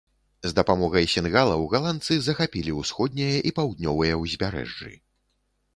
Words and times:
З 0.45 0.49
дапамогай 0.59 1.05
сінгалаў 1.15 1.67
галандцы 1.73 2.17
захапілі 2.29 2.71
ўсходняе 2.79 3.33
і 3.51 3.55
паўднёвае 3.61 4.13
ўзбярэжжы. 4.25 4.93